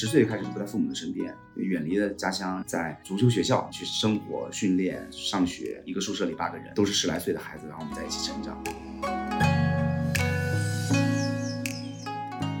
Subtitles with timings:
[0.00, 5.82] 十岁开始就不在父母的身边，远离了家乡，在足球学校去生活、训练、上学。
[5.84, 8.58] 一个宿舍里八个人，都是十来岁的孩子，然后我们在一起成长。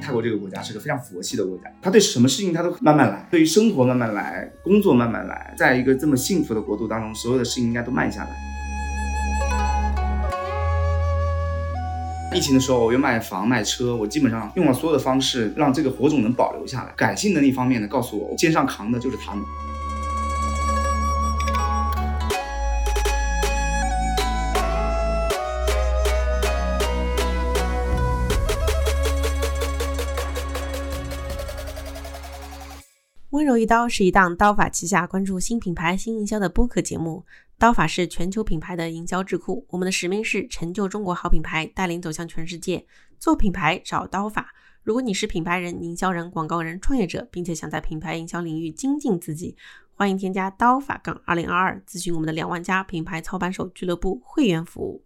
[0.02, 8.49] 泰国这个国家是个非常佛系的国家，他对什么事情他都慢慢来，对于生活慢慢来，工作慢慢来，在一个这么幸福的国度当中，所有的事情应该都慢下来。
[12.32, 16.92] 疫情的时候，我又卖房卖车，我基本上用了所有的方式，让这个火种能保留下来。
[16.96, 19.44] 感性的那方面呢，告诉，我肩上扛的就是他们。
[33.30, 37.24] 温柔一刀是一档刀法旗下关注新品牌新营销的播客节目。
[37.60, 42.86] 刀法是全球品牌的营销智库，我们的使命是成就中国好品牌，带领走向全世界。
[43.18, 44.54] 做品牌找刀法。
[44.82, 49.58] 如果你是品牌人、营销人、广告人、创业者，并且想在品牌营销领域精进自己，
[49.94, 55.04] 欢迎添加刀法杠二零二二，咨询我们的两万家品牌操盘手俱乐部会员服务。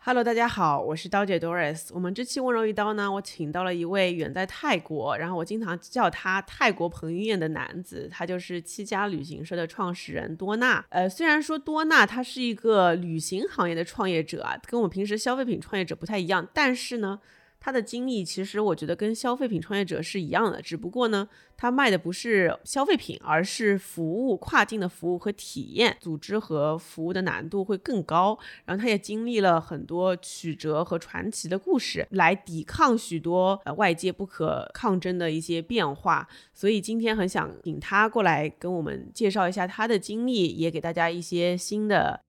[0.00, 1.88] Hello，大家好，我是刀姐 Doris。
[1.90, 10.82] 我们这期温柔一刀呢，我请到了一位远在泰国，然后我经常叫他泰国彭于晏的男子，他就是七家旅行社的创始人多纳。
[10.90, 17.20] 呃，虽然说多纳他是一个旅行行业的创业者啊，跟我们平时消费品创业者不太一样，但是呢。
[17.60, 28.38] 他的经历其实我觉得跟消费品创业者是一样的，只不过呢，他卖的不是消费品，而是服务，跨境的服务和体验，组织和服务的难度会更高。
[28.64, 36.28] 然后他也经历了很多曲折和传奇的故事，来抵抗许多呃外界不可抗争的一些变化。
[36.54, 42.27] 所以今天很想请他过来跟我们介绍一下他的经历，也给大家一些新的。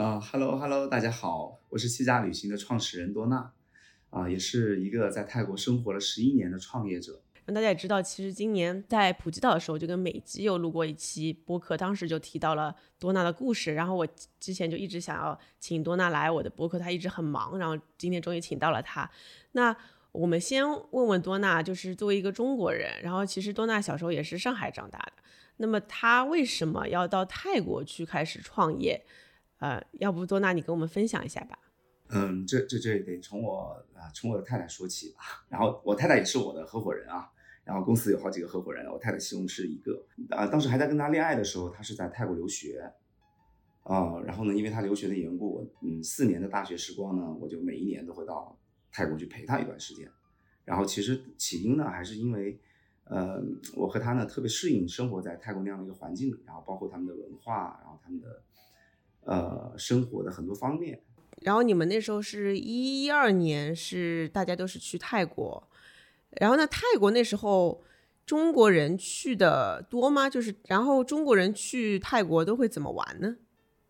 [0.00, 3.52] 呃，Hello Hello，大家好，我是七家旅行的创始人多纳，
[4.08, 7.20] 啊，也是一个在泰国生活了十一年的创业者。
[7.44, 13.74] 让大家也知道，其实今年在普吉岛的时候，就跟美姬又录过一期播客，当时就提到了多纳的故事。
[13.74, 14.08] 然后我
[14.38, 19.10] 之前就一直想要请多纳来我的播客，他一直很忙，然后今天终于请到了他。
[19.52, 19.76] 那
[20.12, 25.12] 我们先问问多纳，就是作为一个中国人，然后其实多纳小时候也是上海长大的，
[25.58, 29.04] 那么他为什么要到泰国去开始创业？
[29.60, 31.58] 呃，要不多纳你跟我们分享一下吧？
[32.08, 35.20] 嗯，这这这得从我啊，从我的太太说起吧。
[35.48, 37.30] 然后我太太也是我的合伙人啊。
[37.62, 40.04] 然后公司有好几个合伙人，我太太其中是一个。
[40.30, 42.90] 啊，当时还在跟他恋爱的时候，他是在泰国留学。
[43.84, 48.58] 啊，然后呢，因为他留学的缘故，嗯，四年的大学时光呢，我就每一年都会到
[48.90, 50.10] 泰国去陪他一段时间。
[50.64, 52.58] 然后其实起因呢，还是因为，
[53.04, 53.40] 呃，
[53.76, 58.42] 我和他呢特别适应生活在泰国那样的一个环境里，然后包括他们的文化，然后他们的。
[59.24, 61.00] 呃，生活的很多方面。
[61.42, 65.68] 然后你们那时候是一一二年，是大家都是去泰国。
[66.38, 67.82] 然后呢，泰国那时候
[68.26, 70.28] 中国人去的多吗？
[70.28, 73.36] 就是然后中国人去泰国都会怎么玩呢？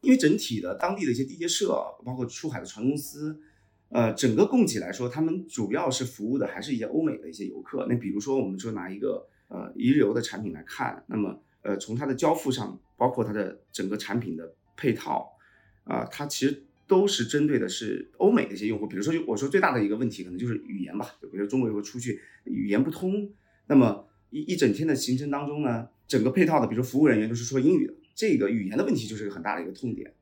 [0.03, 1.75] 因为整体的当地的一些地接社，
[2.05, 3.41] 包括出海的船公司，
[3.89, 7.85] 呃，整个供给来说，他们主要是服务的还是一些欧美的一些游客。
[7.89, 14.55] 那比如说，我们说拿一个呃一日游的产品来看，那么呃从它的交付上，包括它的整个产品的。
[14.81, 15.37] 配套，
[15.85, 18.87] 啊，它其实都是针对的是欧美的一些用户。
[18.87, 21.15] 比如说，就我说最大的一个问题，可能就是语言吧。
[21.21, 23.31] 就比如中国游客出去语言不通，
[23.67, 30.15] 那么一一整天的行程当中呢，整个配套的，比如服务人员都是说英语的，这个语言的问题就是个很大的一个痛点。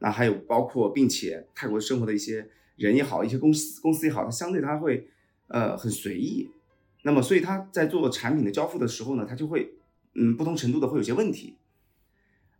[0.00, 5.06] 那还有包括，并且泰国生活的一些人也好，一些公司公司也好，它相对它会
[5.48, 6.50] 呃很随意。
[7.02, 9.72] 那么所以他在做产品的交付的时候呢，他就会
[10.14, 11.54] 嗯不同程度的会有些问题。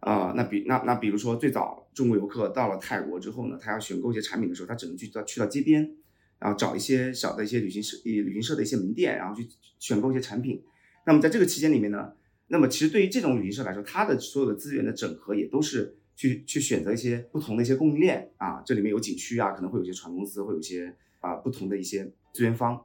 [0.00, 5.94] 啊，那比那那比如说，最早中国游客到了泰国之后呢，他要选购一些产品的时候，他只能去到去到街边，
[6.38, 9.46] 然后找一些小的一些旅行社、旅行社的一些门店，然后去
[9.78, 10.62] 选购一些产品。
[11.06, 12.12] 那么在这个期间里面呢，
[12.48, 22.82] 那么其实对于这种旅行社来说，它的所有的资源的整合也都是去去选择一些不同的一些供应链啊，这里面有景区啊，可能会有些船公司，会有一些啊不同的一些资源方。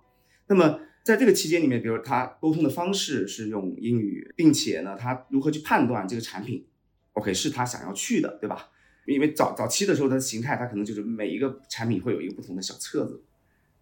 [0.47, 6.65] 那么在这个期间里面，比如他沟通的方式是用英语，并且呢，他如何去判断这个产品
[7.15, 8.69] ？OK，是他想要去的，对吧？
[9.05, 13.21] 因为早早期的时候，它的形态，它可能就是每一个产品会有一个不同的小册子，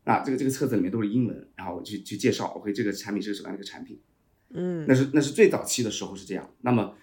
[0.03, 3.97] 那这个这个册子里面都是英文，然后我去去介绍，OK，这个产品是个什么样的一个产品，
[4.53, 6.49] 嗯，那是那是最早期的时候是这样。
[6.59, 6.93] 那么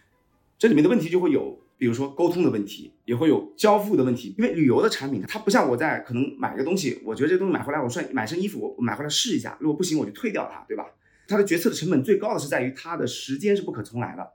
[0.58, 10.84] 这里面的问题就会有，比如说沟通的问题，也会有交付的问题，因为旅游的产品它不像我在可能买个东西，我觉得这东西买回来，我算买身衣服，我买回来试一下，如果不行我就退掉它，对吧？
[11.26, 14.30] 它的决策的成本最高的是在于它的时间是不可重来的。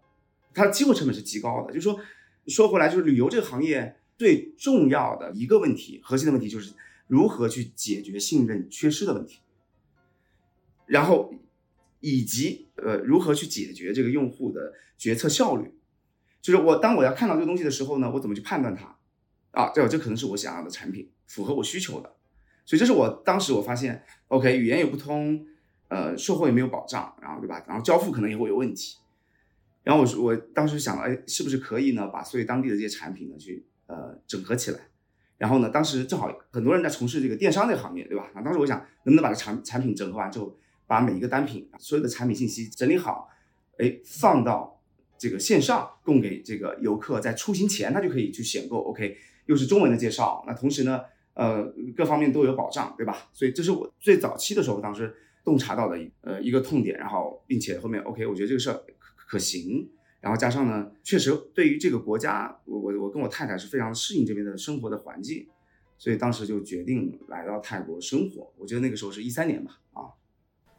[0.56, 2.00] 它的机会成本是极高的，就是说，
[2.48, 6.74] 说回来，就是旅游这个行业最重要的一个问题，核心的问题就是
[7.08, 9.42] 如何去解决信任缺失的问题，
[10.88, 11.34] 然后
[12.00, 15.74] 以及呃如何去解决这个用户的决策效率，
[16.42, 18.98] 就是我当我要看到这个东西的时候呢，我怎么去判断它
[19.52, 19.72] 啊？
[19.76, 22.16] 这这可能是我想要的产品，符合我需求的，
[22.66, 25.46] 所以这是我当时我发现，OK，语言也不通，
[25.88, 27.64] 呃，售后也没有保障，然后对吧？
[27.68, 28.98] 然后交付可能也会有问题，
[29.86, 34.80] 然后我我当时想了，哎，是不是可以呢，把所有当地的这些产品呢去呃整合起来？
[35.38, 38.32] 然后呢，当时正好很多人在从事这个电商这个行业，对吧？
[38.34, 43.30] 啊，当时我想，能不能把这产产品整合完之后，把每一个单品所有的产品信息整理好，
[43.78, 44.82] 哎，放到
[45.18, 49.16] 这个线上供给这个游客在出行前他就可以去选购，OK，
[49.46, 51.02] 又是中文的介绍，那同时呢，
[51.36, 51.64] 呃，
[51.96, 53.30] 各方面都有保障，对吧？
[53.34, 58.82] 所以这是我最早期的时候当时洞察到的呃一个痛点，然后并且后面 OK，我觉得这个事儿
[59.26, 59.90] 可行。
[60.22, 65.48] 然后加上呢，确实对于这个国家，我我我跟我太太是非常适应这边的生活的环境，
[66.00, 68.52] 所以当时就决定来到泰国生活。
[68.58, 70.18] 我觉得那个时候是一三年吧，啊。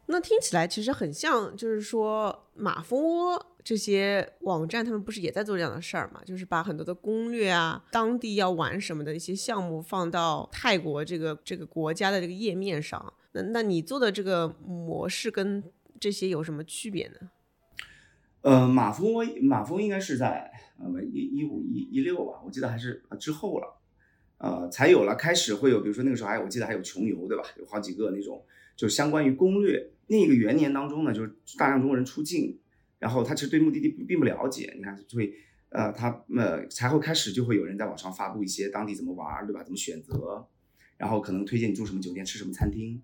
[0.07, 6.21] 那听起来其实很像，就是说马蜂窝这些网站，他们不是也在做这样的事儿嘛？
[6.25, 13.15] 就是把很多的攻略啊，当地要玩什么的一些项目放到泰国这个这个国家的这个页面上。
[13.31, 15.63] 那那你做的这个模式跟
[16.01, 17.31] 这些有什么区别呢？
[18.47, 20.49] 呃，马蜂窝马蜂应该是在
[20.79, 23.83] 呃一一五一一六吧，我记得还是之后了，
[24.39, 27.43] 呃，才有了开始会有，比如说那个时候还我记得还有穷游对吧？
[27.59, 28.45] 有好几个那种
[28.77, 29.91] 就相关于攻略。
[30.07, 32.57] 那个元年当中呢，就是大量中国人出境，
[33.01, 35.35] 然后他其实对目的地并不了解，你看会
[35.71, 39.65] 呃他呃才会开始就会有人在网上发布一些当地怎么玩对吧？
[39.65, 40.47] 怎么选择，
[40.97, 43.03] 然后可能推荐你住什么酒店吃什么餐厅。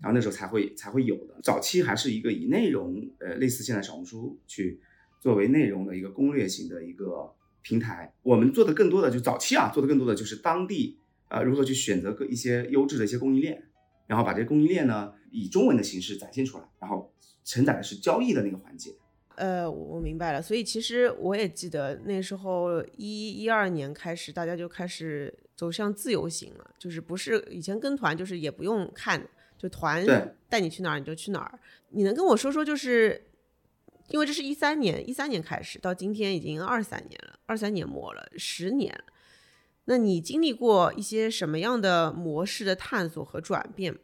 [0.00, 4.80] 然后那时候才会才会有的，早期还是一个以内容，呃，类似现在小红书去
[5.18, 8.12] 作为内容的一个攻略型的一个平台。
[8.22, 10.98] 我们做的更多的就早期啊，做的更多的就是当地
[11.28, 13.62] 啊如何去选择个一些优质的一些供应链，
[14.06, 17.10] 然后把这些供应链呢以中文的形式展现出来，然后
[17.42, 18.90] 承载的是交易的那个环节。
[19.36, 20.42] 呃，我明白了。
[20.42, 29.26] 所以其实我也记得那时候一一二年开始，大家就开始走向自由行了，就是不是以前跟团，就是也不用看。
[29.64, 30.04] 就团
[30.46, 31.58] 带你去哪儿你就去哪儿，
[31.88, 33.24] 你能跟我说说，就是
[34.08, 39.04] 因为这是一三年，一三年开始到今天已经二三年了，二三年末了，十年了。
[39.86, 43.96] 那你经历过一些什么样的模式的探索和转变？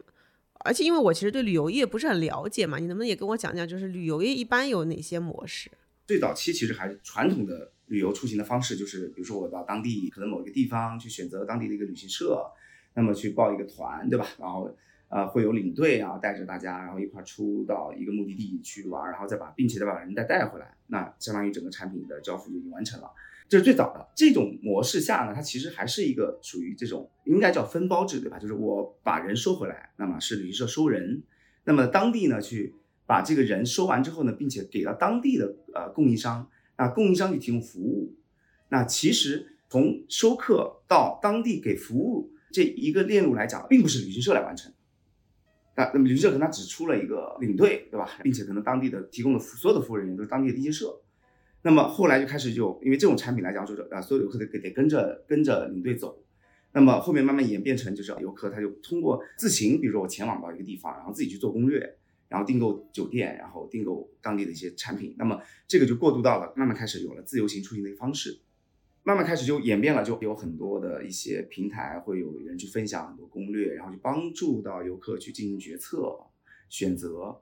[0.60, 5.70] 而且因为我其实对旅游业不是很了解嘛，你能不能也跟我讲讲，就是旅游业一般有哪些模式？
[6.06, 12.50] 最早期其实还是传统的旅游出行的方式，就是比如说我到当地可能某一个地方去选择当地的一个旅行社，
[12.94, 14.26] 那么去报一个团，对吧？
[14.38, 14.74] 然后。
[15.10, 23.10] 呃，会有领队啊，带着大家，然后一块出到一个目的地去玩，然后再把，并且再把人再带回来，那相当于整个产品的交付就已经完成了。
[23.48, 28.38] 这是最早的这种模式下呢，它其实还是一个属于这种应该叫分包制，对吧？
[28.38, 31.24] 就是我把人收回来，那么是旅行社收人，
[31.64, 36.48] 那么当地呢去把这个人收完之后呢，并且给到当地的呃供应商，
[36.78, 38.14] 那供应商去提供服务，
[38.68, 44.72] 那其实从收客到当地给服务这一个链路来讲，并不是旅行社来完成。
[45.80, 48.06] 那那么旅行社可能他只出了一个领队，对吧？
[48.22, 51.00] 并且可能当地的提供的所有的服务人员都是当地的地接社。
[51.62, 56.22] 那么后来就开始就因为这种产品来讲，就是啊，所有游客得得跟着跟着领队走。
[56.72, 61.96] 那么后面慢慢演变成就是游客他就通过自行，比如说我前往到一个地方，然后自己去做攻略，
[62.28, 65.14] 然后订购酒店，然后订购当地的一些产品。
[65.18, 68.38] 那么这个就过渡到了慢慢开始有了自由行出行的一个方式。
[69.02, 76.16] 慢慢开始就演变了，就有很多的一些平台会有人去分享很多攻略，然后去帮助到游客去进行决策
[76.68, 77.40] 选择。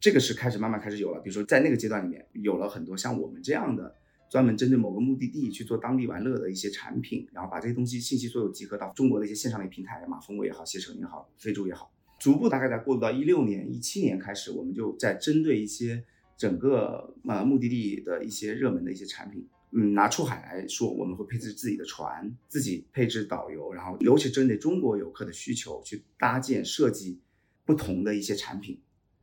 [0.00, 3.96] 这个是开始慢慢开始有了，比如说在那个阶段里面，有了很多像我们这样的
[4.30, 16.04] 专门针对某个目的地去做当地玩乐的一些产品，然后把这些东西信息所有集合到中国的一些线上的平台，马蜂窝也好，携程也好，飞猪也好，逐步大概在过渡到一六年、一七年开始，我们就在针对一些
[16.36, 19.46] 整个呃目的地的一些热门的一些产品。
[19.76, 27.18] 嗯，拿出海来说，我们会配置自己的船，自己配置导游，然后尤其针对中国游客的需求去搭建设计
[27.64, 28.80] 不同的一些产品。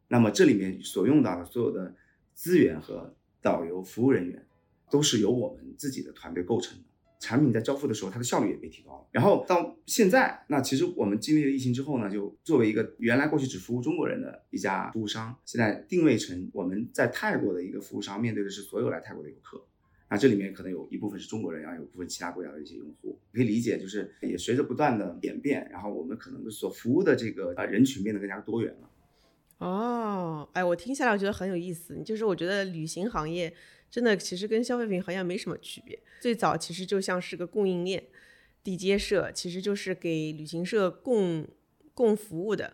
[0.09, 1.95] 那么这里面所用到的所有的
[2.33, 4.45] 资源和导游服务人员，
[4.89, 6.83] 都是由我们自己的团队构成的。
[7.17, 9.07] 产品在交付的时候，它的效率也被提高了。
[9.11, 19.63] 然后到现在，那其实我们经历了疫情之后呢，就作为一个原来过去只服务中国人的一家服务商，现在定位成我们在泰国的一个服务商，面对的是所有来泰国的游客。
[20.11, 28.89] 那这里面可能有一部分是中国人，然后有部分其他国家的一些用户，可以理解，就是也随着不断的演变，然后我们可能所服务的这个呃人群变得更加多元了。
[29.59, 33.53] 哦，哎，我听下来我觉得很有意思，就是我觉得旅行行业
[33.89, 38.03] 真的其实跟消费品好像没什么区别，最早其实就像是个供应链，
[38.65, 41.47] 地接社，其实就是给旅行社供
[41.93, 42.73] 供服务的。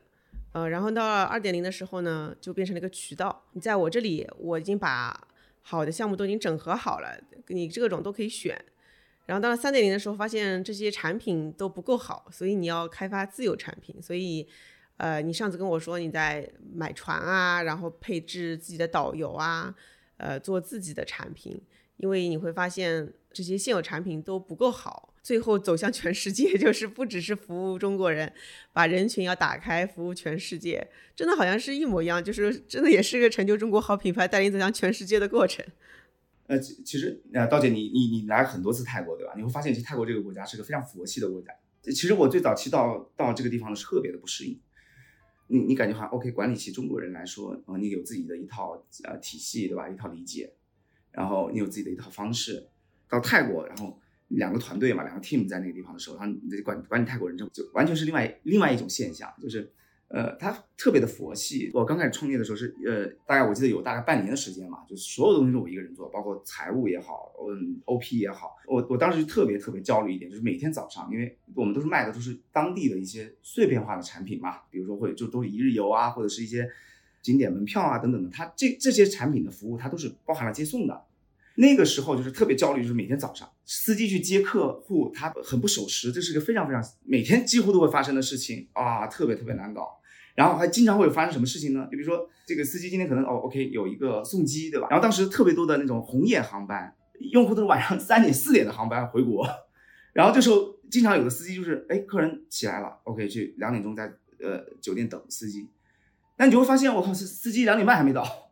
[0.53, 3.45] 呃，然后到二点零的时候呢，就变成了一个渠道。
[3.53, 5.27] 你在我这里，我已经把
[5.69, 8.57] 好的项目都已经整合好了，你各种都可以选。
[9.25, 14.01] 然后到了三点零的时候，发现这些产品都不够好，所以你要开发自有产品。
[14.01, 14.47] 所以，
[14.95, 19.75] 呃，你上次跟我说你在买船啊，然后配置自己的导游啊，
[20.15, 21.61] 呃，做自己的产品，
[21.97, 25.06] 因为你会发现这些现有产品都不够好。
[25.27, 28.31] 最后走向全世界， 就是不只是服务中国人，
[28.71, 35.65] 把人群要打开，服务全世界，真的好像是一模一样，就是真的也是个成就中国好品牌，带领走向全世界的过程。
[36.45, 39.33] 呃，其其实呃，道姐，你你你来很多次泰国，对吧？
[39.35, 41.53] 你会发现，其实泰国这个国家是个非常佛系的国家。
[41.83, 44.57] 其实我最早期到到这个地方的时候，特别的不适应。
[45.47, 49.89] 你你感觉好像 OK，管理起中国人来说，呃，你有自己的一套呃体系，对吧？
[49.89, 50.53] 一套理解，
[51.11, 52.69] 然后你有自己的一套方式。
[53.09, 53.99] 到泰国，然后。
[54.29, 56.25] 两个团队嘛，两个 team 在那个地方的时候，他
[56.63, 59.71] 管管理泰国人就就完全是另外另外一种现象，就是，
[60.09, 61.71] 呃，他特别的佛系。
[61.73, 76.69] 我刚开始创业的时候是，呃，大概我记得有大概半年的时间嘛，就是所有东西都我一个人做，包括财务也好，嗯，OP 也好，我我当时就特别特别焦虑一点，就是每天早上，因为我们都是卖的都是当地的一些碎片化的产品嘛，比如说会就都是一日游啊，或者是一些
[77.21, 81.06] 景点门票啊等等的，它这这些产品的服务它都是包含了接送的。
[81.59, 89.99] 那个时候就是特别焦虑，就是每天早上司机去接客户，他很不守时，这是个非常非常每天几乎都会发生的事情啊，特别特别难搞。
[90.35, 91.85] 然后还经常会有发生什么事情呢？
[91.85, 94.87] 就比如说这个司机今天可能哦，OK 有一个送机，对吧？
[94.91, 96.93] 然后当时特别多的那种红眼航班，
[97.31, 99.47] 用户都是晚上三点四点的航班回国，
[100.13, 105.67] 然后这时候经常有的司机就是哎，客人起来了，OK 去两点钟在呃酒店等司机，
[106.37, 108.46] 那你就会发现我靠，司司机两点半还没到。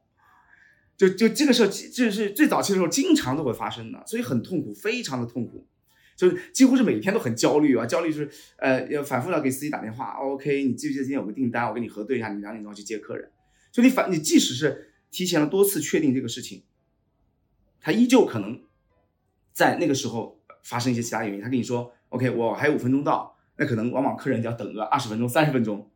[0.98, 5.68] 就就这个事儿，这是最早期的时候，经常都会发生的，所以很痛苦，非常的痛苦，
[6.16, 13.30] 就是几乎是每天都很焦虑啊，焦虑就是呃要反复要给司机打电话，OK，你记不记得今天有个订单，我跟你核对一下，你两点钟去接客人，
[13.74, 16.64] 就你反你即使是提前了多次确定这个事情，
[17.82, 18.62] 他依旧可能
[19.52, 25.92] 在那个时候发生一些其他原因，他跟你说 OK，我还有五分钟到，那可能往往客人就要等个二十分钟、三十分钟，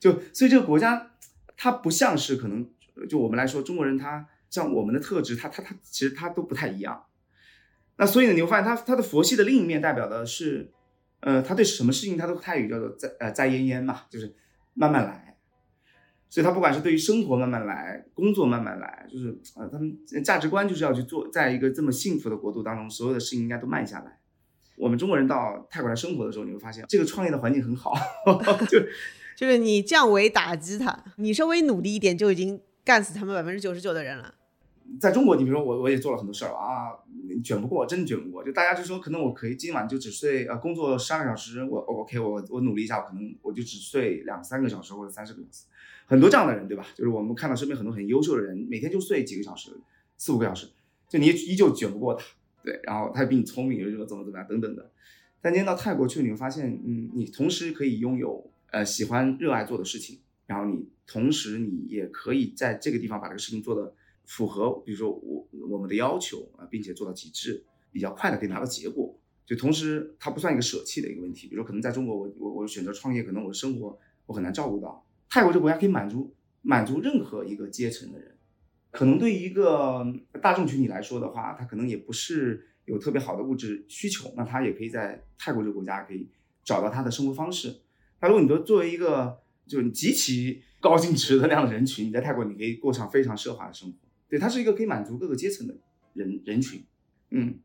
[0.00, 1.12] 就所以这个国家
[1.56, 2.68] 它不像是可能。
[3.08, 7.04] 就我们来说，中国人他像我们的特质，他他他其实他都不太一样。
[7.98, 10.70] 那所以呢，你会发现他他的佛系的另一面代表的是，
[11.20, 14.34] 呃，他对什么事情他都泰语叫做在呃在焉焉嘛，就是
[14.74, 15.36] 慢慢来。
[16.28, 24.18] 所以他不管是对于生活慢慢来，工作慢慢来，就是呃他们价值观就是要去做，在一个这么幸福的国度当中，所有的事情应该都慢下来。
[24.76, 27.94] 我们中国人到泰国来生活的时候，你会发现这个创业的环境很好，
[28.68, 28.78] 就
[29.34, 32.60] 就是你降维打击他，你稍微努力一点就已经。
[32.86, 34.32] 干死他们百分之九十九的人了。
[35.00, 36.94] 在中国，你比如说我，我也做了很多事儿啊，
[37.42, 38.44] 卷不过，真卷不过。
[38.44, 45.64] 就大家就说，可能我可以今晚就只睡呃，工作十二个小时，我 OK，我我努力一下，我可能我就只睡两三个小时或者三十个小时。
[46.06, 46.86] 很多这样的人，对吧？
[46.94, 49.72] 就是我们看到身边很多很优秀的人，每天就睡几个小时，
[50.16, 50.68] 四五个小时，
[51.08, 52.24] 就你依旧卷不过他，
[52.62, 52.78] 对。
[52.84, 54.88] 然后他比你聪明，又怎么怎么样等等的。
[55.40, 60.20] 但今天到泰国去，你会发现，嗯，你同时可以拥有呃喜欢热爱做的事情。
[60.46, 63.94] 然后你同时你也可以在这个地方把这个事情做的
[64.24, 69.18] 符合，比如说我我们的要求啊，并且做到极致，比较快的可以拿到结果。
[69.46, 71.46] 就同时它不算一个舍弃的一个问题。
[71.46, 73.96] 比如说可能在中国，我我我选择创业，可能我的生活
[74.26, 75.06] 我很难照顾到。
[75.28, 78.36] 泰国这个国家可以满足满足任何一个阶层的人。
[78.90, 80.04] 可能对于一个
[80.42, 86.28] 大众群体来说的话，他可能也不是有特别好的物质需求，那他也可以在泰国这个国家可以
[86.64, 87.82] 找到他的生活方式。
[88.20, 93.96] 那如果你说作为一个就是极其高净值的那样的人群，你在泰国你可以过上非常奢华的生活。
[94.28, 95.74] 对，它是一个可以满足各个阶层的
[96.14, 96.84] 人人群。
[97.30, 97.58] 嗯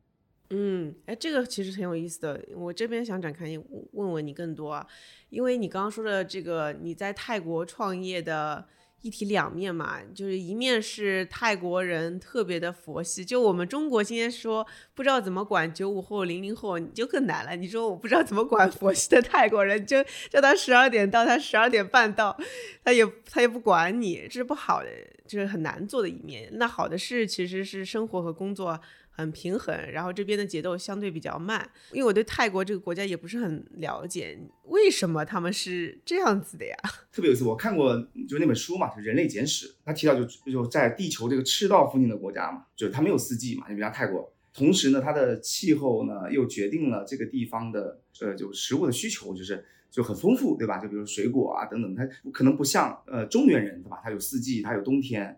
[0.50, 2.44] 嗯，哎，这个其实很有意思的。
[2.56, 3.46] 我这边想展开
[3.92, 4.86] 问问你更多啊，
[5.30, 8.68] 因为你刚刚说的这个你在泰国创业的。
[9.02, 17.56] 一体两面嘛，就是一面是泰国人特别的佛系，就我们中国今天说不知道怎么管九五后、零零后，你就更难了。
[17.56, 22.38] 你说我不知道怎么管佛系的泰国人，就叫他十二点到，他十二点半到，
[22.84, 24.90] 他也他也不管你，这是不好的，
[25.28, 26.48] 就是很难做的一面。
[26.54, 28.80] 那好的是其实是生活和工作。
[29.14, 36.76] 很平衡，然后这边的节奏相对比较慢，因为我对泰国这个国家也不是很了解，为什么他们是这样子的呀？
[37.12, 37.96] 特别有意思，我看过
[38.28, 50.78] 就那本书嘛，就《人类简史》，他提到就就在地球这个赤道附近的国家嘛，就是它没有四季嘛，你比如泰国，同时呢，它的气候呢又决定了这个地方的呃就食物的需求就是就很丰富，对吧？
[50.78, 54.00] 就比如水果啊等等，它可能不像呃中原人对吧？
[54.04, 55.38] 它有四季，它有冬天。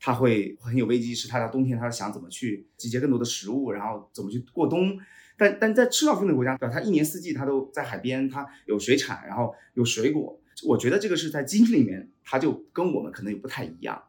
[0.00, 4.98] 他会很有危机意识，他到冬天他想怎么去集结更多的食物，然后怎么去过冬。
[5.36, 6.74] 但但在赤道附近的国家，对吧？
[6.74, 10.40] 它一年四季它都在海边，它有水产，然后有水果。
[10.66, 14.02] 我觉得这个是在基因里面，它就跟我们可能也不太一样。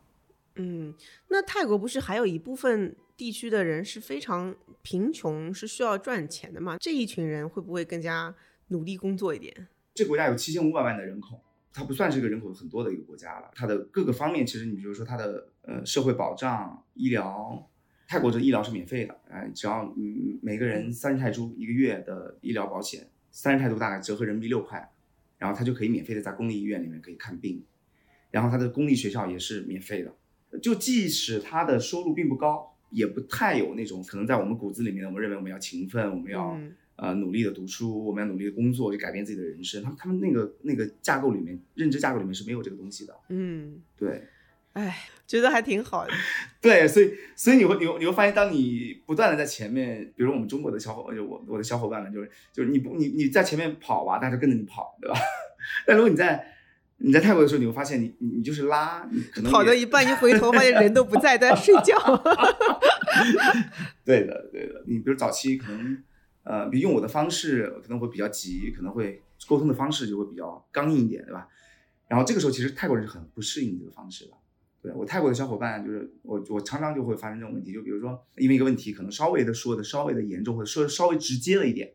[0.55, 0.93] 嗯，
[1.27, 6.77] 那泰国不是还有一部分地区的人是非常贫穷，是需要赚钱的嘛？
[6.79, 8.34] 这一群人会不会更加
[8.69, 9.67] 努力工作一点？
[9.93, 11.39] 这国家有七千五百万的人口，
[11.73, 13.51] 它不算是一个人口很多的一个国家了。
[13.55, 17.65] 它的各个方面，其实你比如说它的呃社会保障、医疗。
[18.11, 24.91] 泰国这医疗是免费的，哎，只要嗯每个人三十泰铢一个月的医疗保险，三十泰铢大概折合人民币六块，
[25.38, 27.63] 然后他就可以免费的在公立医院里面可以看病，
[28.31, 36.59] 然后他的公立学校也是免费的，就即使他的收入并不高，也不太有那种可能在我们骨子里面，我们认为我们要勤奋，我们要
[37.01, 44.23] 呃努力的读书，我们要努力的工作，去改变自己的人生，他们他们那个那个架构里面，认知架构里面是没有这个东西的，嗯，对。
[44.73, 46.13] 哎，觉得还挺好的。
[46.61, 55.17] 对，所以所以你会你会你会发现，当你不断的在前面，比如我们中国的小伙，就我我的小伙伴们，就是就是你不你你在前面跑吧，大家跟着你跑，对吧？
[55.87, 56.53] 但如果你在
[56.97, 61.97] 你在泰国的时候，你会发现你你你就是拉，你可能跑到一半一回头， 发现人都不在，在睡觉。
[64.05, 65.97] 对的对的，你比如早期可能
[66.49, 71.47] 呃，比用我的方式可能会比较急，可能会沟通的方式就会比较刚硬一点，对吧？
[72.07, 74.31] 然后这个时候其实泰国人是很不适应这个方式的。
[74.81, 81.93] 对我泰国的小伙伴，就是我我常常就会发生这种问题，就比如说因为一个问题，可能稍微的说的稍微的严重，或者说稍微直接了一点，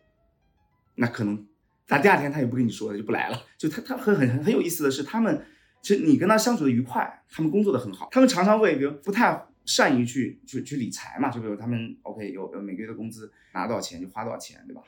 [0.94, 1.44] 那可能
[1.88, 3.42] 他第二天他也不跟你说了，就不来了。
[3.58, 5.44] 就他他很很很有意思的是，他们
[5.82, 14.82] 其实你跟他相处的愉快，他们工作的很好，他们常常会比如不太善于去去去理财嘛，就比如他们 OK 有有每个月的工资拿多少钱就花多少钱，对吧？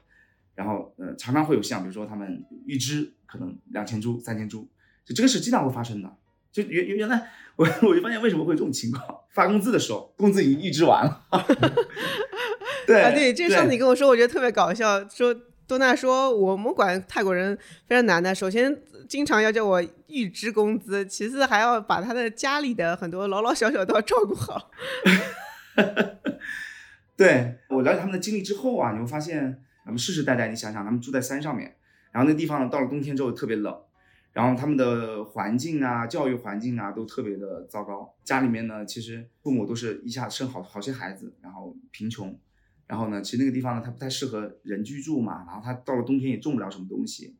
[0.54, 4.66] 然后呃常常会有像比如说他们预支可能两千铢三千铢，
[5.04, 6.16] 就这个是经常会发生的。
[6.52, 11.26] 就原原原来我我就发现为什么会有这种情况，发工资的时候工资已经预支完了。
[12.86, 15.06] 对啊，对，这上次你跟我说，我觉得特别搞笑。
[15.08, 15.34] 说
[15.66, 18.76] 多娜说我们管泰国人非常难的，首先
[19.08, 24.70] 经常要叫我预支工资，其次还要把他的家里的很多老老小小都要照顾好。
[27.16, 31.76] 对我了解他们的经历之后啊，你会发现他们世世代代，你想想他们住在山上面，
[32.12, 33.74] 然后那地方呢到了冬天之后特别冷。
[34.32, 38.14] 然后他们的环境啊，教育环境啊，都特别的糟糕。
[38.22, 42.38] 家里面呢，其实父母都是一下生好好些孩子，然后贫穷。
[42.86, 45.44] 然后呢，其实那个地方呢，它不太适合人居住嘛。
[45.46, 47.36] 然后它到了冬天也种不了什么东西。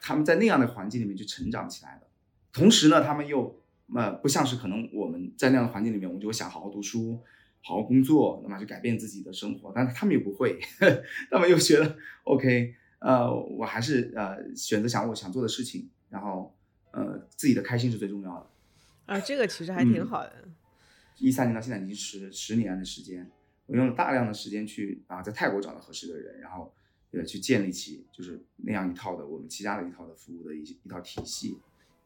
[0.00, 2.06] 他们在那样的环境里面就成长起来的。
[2.52, 3.60] 同时呢，他们又
[3.94, 7.20] 呃不像是可能我们在那样的环境里面，我们就会想好好读书，
[7.62, 9.72] 好好工作，那么去改变自己的生活。
[9.74, 10.58] 但是他们又不会，
[11.30, 15.88] 他们又觉得 OK，呃，我还是呃选择想我想做的事情。
[16.10, 16.56] 然后，
[16.90, 18.46] 呃，自己的开心是最重要的，
[19.12, 20.48] 啊，这个其实还挺好的。
[21.18, 23.30] 一三年到现在已经十十年的时间，
[23.68, 26.74] 我用了大量的时间去啊，在泰国找到合适的人，然后
[27.12, 31.58] 呃去建立起就是那样一套的我们其他的一套的服务的一一套体系。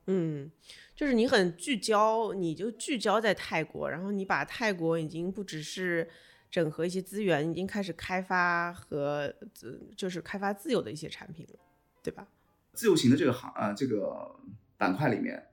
[0.06, 0.50] 嗯，
[0.96, 6.08] 就是你很聚焦，你就聚焦在泰国，然后你把泰国已经不只是
[6.50, 11.60] 整合一些资源，已经开始开发和自就是开发自由的一些产品了，
[12.02, 12.26] 对吧？
[12.72, 14.34] 自由行的这个行啊，这个
[14.76, 15.46] 板块里面，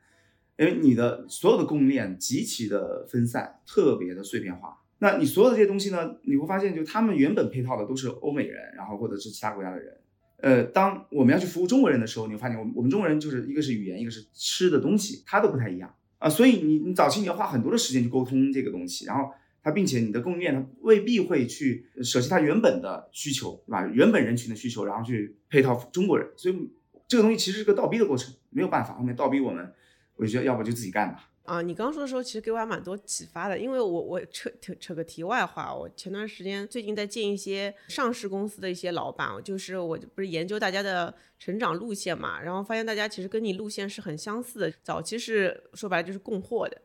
[0.58, 4.82] 因为你的所有的供应链极其的分散，特别的碎片化。
[5.00, 9.98] 那你所有的这些东西呢，你会发现，就他们原本配套的都是欧美人，然后或者是其他国家的人。
[10.38, 16.30] 呃，当我们要去服务中国人的时候，你会发现，我们我们中国人就是一个是语言，一个是吃的东西，它都不太一样啊。
[16.30, 19.32] 所以你你早期你要花很多的时间去沟通这个东西，然后
[19.64, 23.86] 它并且你的供应链它未必会去舍弃它原本的需求，对吧？
[23.94, 26.72] 原本人群的需求，然后去配套中国人，所以。
[27.08, 29.74] 这个东西其实是个倒逼的过程，没有办法，后面倒逼我们，
[30.20, 31.30] 我就觉得要不就自己干吧。
[31.44, 46.80] 啊，你刚刚说的时候，其实给我还蛮多启发的，因为我我扯扯扯个题外话，我前段时间最近在见一些上市公司的一些老板，就是我不是研究大家的成长路线嘛，然后发现大家其实跟你路线是很相似的，早期是说白了就是供货的，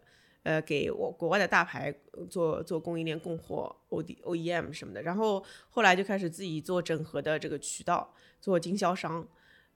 [0.44, 1.94] 呃，给我国外的大牌
[2.30, 9.28] 做做供应链供货，O D O E M 什么的，然后后来就开始自己做整合的这个渠道，做经销商。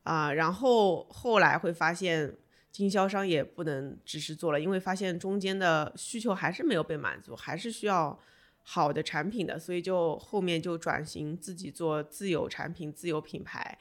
[0.04, 2.34] 啊，然后后来会发现
[2.78, 8.16] 经销商也不能只是做了，因为发现中间的需求还是没有被满足，还是需要
[8.62, 13.76] 好的产品的，所以就后面就转型自己做自有产品、自有品牌。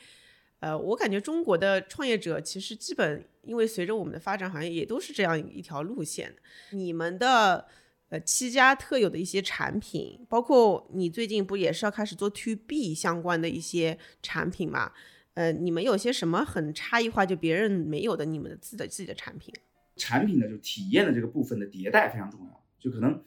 [0.61, 6.35] 呃，我感觉中国的创业者其实基本因为随着我们的发展，好像也都是这样一条路线。
[6.71, 7.67] 你们的
[8.09, 14.91] 呃七家特有的一些产品，包括你最近不也是要开始做 To B 相关的一些产品嘛？
[15.37, 19.53] 呃，你们有些什么很差异化，就别人没有的，你们的自的自己的产品？
[19.95, 22.63] 产品呢，就体验的这个部分的迭代非常重要。
[22.79, 23.21] 就可能，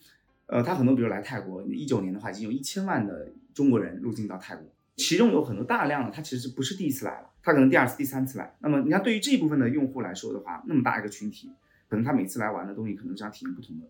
[0.46, 8.56] 呃，他很多比如来泰国，一九年的话已经有一千万的中国人入境到泰国，其中有很多大量的他其实不是第一次来了，他可能第二次、第三次来。
[8.58, 11.48] 那么你看，对于这一部分的用户来说的话，那么大一个群体，
[11.88, 13.86] 可能他每次来玩的东西可能是要体验不同的。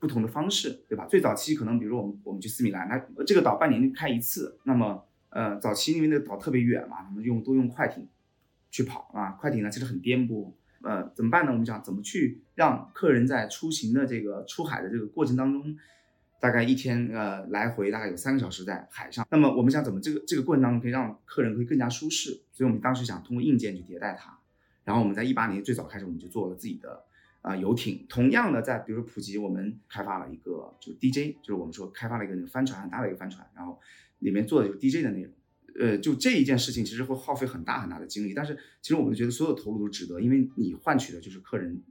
[0.00, 1.06] 不同的方式，对吧？
[1.06, 4.58] 最早期可能，比如我们我们去斯米兰，那这个岛半年开一次。
[4.64, 8.06] 那么，呃，早期因为那个岛特别远嘛，他们用都用快艇
[8.70, 9.30] 去跑啊。
[9.32, 11.52] 快艇呢其实很颠簸，呃，怎么办呢？
[11.52, 15.76] 我们想怎么去让客人在出行的这个出海的这个过程当中，
[16.40, 19.26] 大概一天呃来回大概有三个小时在海上。
[19.30, 22.42] 那么我们想怎么这个这个过程当中可以让客人会更加舒适？
[22.52, 24.38] 所以我们当时想通过硬件去迭代它。
[24.84, 27.04] 然后我们在一八年最早开始，我们就做了自己的。
[27.40, 33.80] 啊，游艇同样的，在比如说普吉，我们开发了一个就 DJ，就是我们说开发了一个那个帆船，很大的一个帆船，然后
[34.22, 35.32] 里面做的就是 DJ 的内容。
[35.78, 41.82] 呃，就这一件事情，其实会耗费很大很大的精力，但是其实我们觉得所有投入都值得，因为你换取的就是客人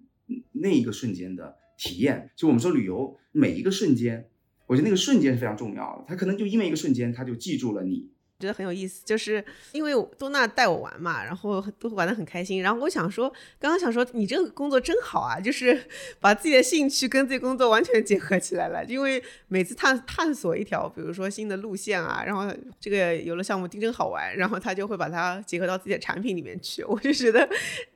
[0.52, 2.30] 那一个瞬间的体验。
[2.36, 4.30] 就我们说旅游每一个瞬间，
[4.68, 8.12] 我觉得那个瞬间是非常重要的，他可能就因为一个瞬间，他就记住了你。
[8.42, 12.62] 觉得很有意思，就是因为多娜带我玩嘛，然后都玩得很开心。
[12.62, 15.80] 然后我想说，刚刚想说你这个工作真好啊，就是
[16.20, 18.84] 把自己的兴趣跟自己工作完全结合起来了。
[18.86, 26.84] 因为每次探探索一条，比如说新的路线啊，然后这个游乐项目真好玩，然后他就会把它结合到自己的产品里面去。
[26.84, 27.48] 我就觉得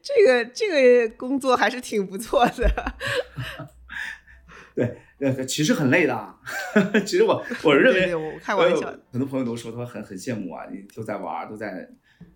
[0.02, 2.94] 这个这个工作还是挺不错的。
[4.76, 4.98] 对。
[5.18, 6.36] 呃，其实很累的。
[7.08, 11.90] 其实我 我认为，我开玩笑，很多朋友都说，他说很很羡慕啊，你都在玩，都在，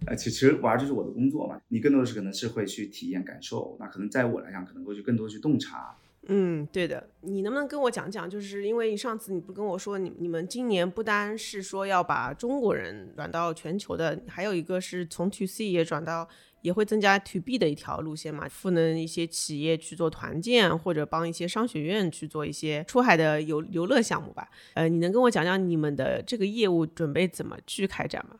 [0.05, 1.59] 呃，其其实玩就是我的工作嘛。
[1.67, 5.93] 你更多的是可能是会去体验感受，那可能在我来讲，可能会去更多去洞察。
[6.27, 7.05] 嗯，对的。
[7.19, 8.29] 你能不能跟我讲讲？
[8.29, 16.29] 就是因为上次你不跟我说，你你们今年不单是说要把中国人转到全球的，还有一个是从 To C 也转到。
[16.61, 24.49] 也会增加 to B 的一条路线嘛，赋能一些企业去做团建，或者帮一些商学院去做一些出海的游游乐项目吧。
[24.73, 28.35] 呃，你能跟我讲讲你们的这个业务准备怎么去开展吗？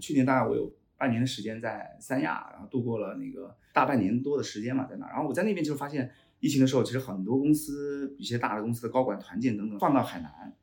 [0.00, 5.06] 去年大概我有半年的时间在三亚，然后度过了那个大半年多的时间嘛，在那。
[5.06, 10.54] 然后我在那边就发现，疫情的时候，其实很多公司一些大的公司的高管团建等等放到海南，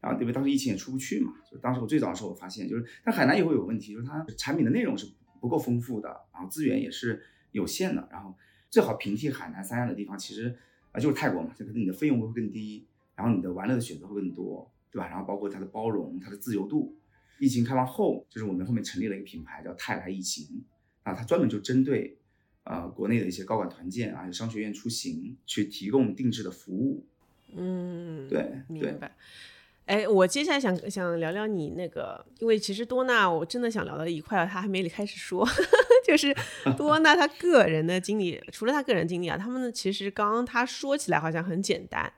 [0.00, 5.06] 然后因为当时疫情也出不去嘛，就当时我最早的时候我发现，就是但海南也会有问题，就是它产品的内容是。
[5.42, 8.32] 不够丰富的，然后资源也是有限的，然后
[8.70, 10.56] 最好平替海南三亚的地方，其实
[10.92, 15.08] 啊就是泰国嘛，就可能你的费用会更低，然后你的玩乐的选择会更多，对吧？
[15.08, 16.96] 然后包括它的包容、它的自由度。
[17.40, 20.62] 疫情开放后，就是我们后面成立了一个品牌叫泰来疫情，
[21.02, 22.16] 啊，它专门就针对
[22.62, 27.04] 呃国内的一些高管团建啊、有商学院出行去提供定制的服务。
[27.56, 29.16] 嗯，对，明白。
[29.86, 35.46] 哎，我接下来想想聊聊你那个，因为其实多娜我真的想聊到一块，他还没开始说，
[36.06, 36.34] 就是
[36.76, 42.10] 多娜他个人的经历，除了他个人经历啊，他们其实刚刚他说起来好像很简单，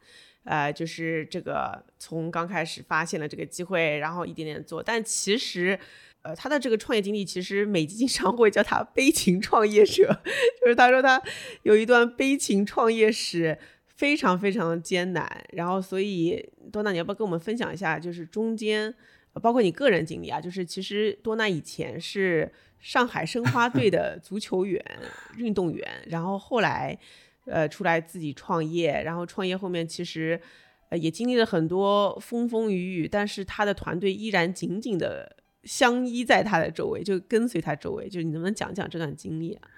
[0.45, 5.77] 呃，就是这个从刚开始发现了这个机会，然后一点点做，但其实，
[6.23, 10.21] 呃，他的这个创业经历，其实美籍经常会叫他悲情创业者，
[10.61, 11.21] 就是他说他
[11.63, 13.59] 有一段悲情创业史。
[13.95, 18.93] 非常非常艰难，然后所以多娜，你要不要跟我们分享一下，就是中间，
[19.41, 24.85] 包括你个人经历啊，就是其实多娜以前是上海申花队的足球员、
[25.39, 26.99] 运动员，然后后来，
[27.47, 30.41] 呃，出来自己创业，然后创业后面其实，
[30.91, 39.69] 呃，也经历了很多风风雨雨，但是他的团队依然紧紧的相依在他的周围，就跟随他周围，就你能不能讲讲这段经历啊？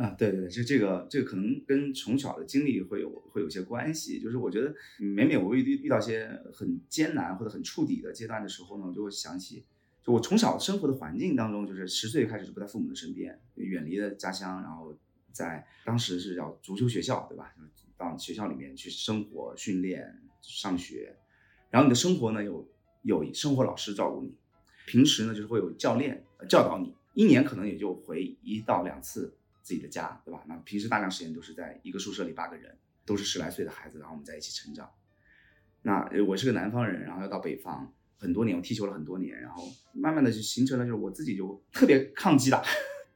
[0.00, 4.18] 啊，对对对，这这个这个可能跟从小的经历会有会有些关系。
[4.18, 9.62] 就是我觉得每每我遇遇到一些很艰难或者很触底的阶段的时候呢，我就会想起，
[10.02, 14.96] 就我从小生活的环境当中，就是十岁开始就不在父母的身边，远离了家乡，然后
[15.32, 17.54] 在当时是叫足球学校，对吧？
[17.98, 21.14] 到学校里面去生活、训练、上学，
[21.68, 22.66] 然后你的生活呢有
[23.02, 24.32] 有生活老师照顾你，
[24.86, 29.34] 平时呢就是会有教练教导你，一年可能也就回一到两次。
[29.62, 30.42] 自己的家，对吧？
[30.46, 34.90] 那平时大量时间都是在一个宿舍里，八个人都是十来岁的孩子，然后我们在一起成长。
[35.82, 42.62] 那我是个南方人，然后要到北方很多年，我踢球了很多年，然后慢慢的就形成了，就是我自己就特别抗击打。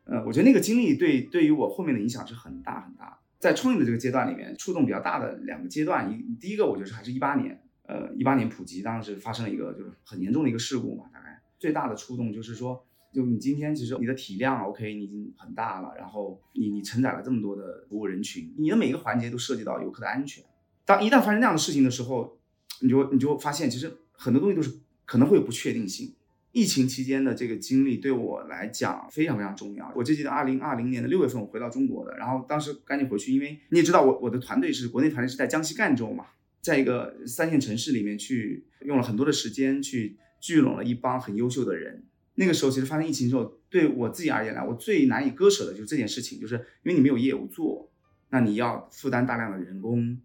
[0.04, 3.18] 呃，我觉得那个经历对对于我后面的影响是很大很大。
[3.38, 12.86] 在创业的这个阶段里面，触动比较大的两个阶段，一第一个我觉得还是一八年，呃，一八年普及当时发生了一个就是很严重的一个事故嘛，大概最大的触动就是说。
[13.14, 20.42] 就你今天其实你的体量 OK，你已经很大了，然后你你承载了这么多的服务人群，你的每一个环节都涉及到游客的安全。
[20.84, 22.36] 当一旦发生那样的事情的时候，
[22.82, 24.70] 你就你就发现其实很多东西都是
[25.06, 26.12] 可能会有不确定性。
[26.52, 29.92] 疫情期间的这个经历对我来讲非常非常重要。
[29.96, 36.26] 我就记得二零二零年的六月份我回到中国的，然后当时赶紧回去，因为你也知道我我的团队是国内团队是在江西赣州嘛，
[36.60, 42.04] 在一个三线城市里面去用了很多的时间去聚拢了一帮很优秀的人。
[42.34, 47.90] 那个时候其实发生疫情之后，对我自己而言呢，我最难以割舍的就是这件事情，就是因为你没有业务做，
[48.30, 50.18] 那你要负担大量的人工。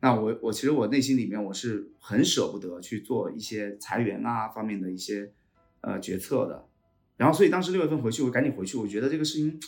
[0.00, 5.32] 那我我其实我内心里面我是很舍不得去做一些裁员啊方面的一些
[5.80, 6.66] 呃决策的。
[7.16, 9.58] 然后所以当时六月份回去，我赶紧回去，我觉得这个事情。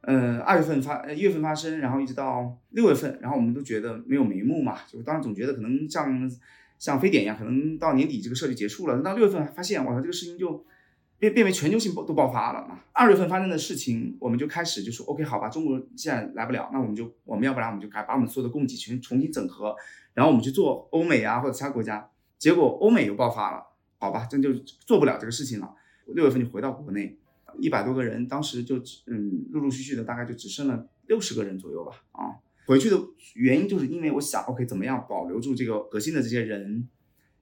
[0.00, 6.30] 呃，二月份发，一月份发生，然后一直到六月份，然后我们都觉得没有眉目嘛，就当时总觉得可能像
[6.78, 9.02] 像非典一样，可能到年底这个事就结束了。
[9.02, 10.64] 到六月份发现，哇，这个事情就
[11.18, 12.80] 变变为全球性爆都爆发了嘛。
[12.92, 19.74] 二月份发生的事情，我们就开始就说，OK，好吧，中国现在来不了，那我们就我们要不然我们就改把我们所有的供给全重新整合，
[20.14, 22.10] 然后我们去做欧美啊或者其他国家。
[22.38, 23.64] 结果欧美又爆发了，
[23.98, 24.52] 好吧，这就
[24.86, 25.74] 做不了这个事情了。
[26.14, 27.18] 六月份就回到国内。
[27.58, 28.76] 一百多个人，当时就
[29.06, 32.04] 嗯，陆陆续续的，大概就只剩了六十个人左右吧。
[32.12, 32.96] 啊，回去的
[33.34, 36.86] 原因就是因为我想，OK，怎么样保留住这个核心的这些人？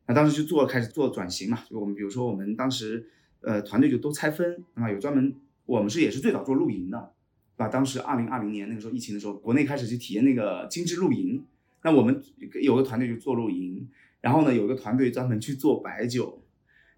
[0.06, 3.10] 那当时就做开始做转型嘛，就我们比如说我们当时
[3.46, 7.14] 呃团队就都拆分啊，有专门我们是也是最早做露营的，
[7.56, 7.68] 对吧？
[7.68, 11.44] 当时二零二零年那个时候疫情的时候，国内开始去体验那个精致露营，
[11.82, 12.22] 那我们
[12.60, 13.88] 有个团队就做露营，
[14.20, 16.42] 然后呢有个团队专门去做白酒，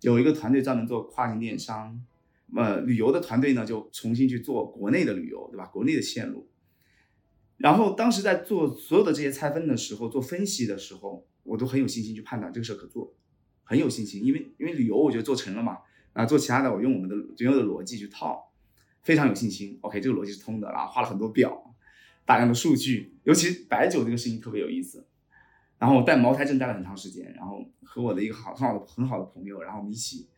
[0.01, 2.03] 有一个团队专门做跨境电商。
[2.57, 5.67] 呃，旅游的团队呢，就重新去做国内的旅游，对吧？
[5.67, 6.49] 国内的线路。
[7.59, 13.13] 然后当时在做所有的这些拆分的时候，做分析的时候，我都很有信心去判断这个事可做，
[13.65, 15.77] 很有信心，因为因为旅游我觉得做成了嘛，
[16.19, 18.51] 啊，做其他的我用我们的原有的逻辑去套，
[19.03, 19.79] 非常有信心。
[19.83, 21.75] OK，这个逻辑是通的，然后画了很多表，
[22.25, 25.07] 大量的数据，尤其白酒这个事情特别有意思。
[25.79, 30.29] 然后我带茅台镇待了很长时间，然后和我的一个好很好的很好的朋友，然后我们一起。